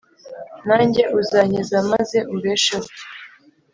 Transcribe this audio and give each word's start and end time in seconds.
nanjye 0.67 1.03
uzankiza 1.19 1.77
maze 1.91 2.17
umbesheho. 2.31 2.87